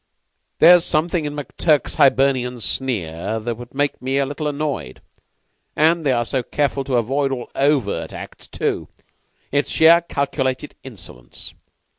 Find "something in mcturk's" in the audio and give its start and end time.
0.83-1.93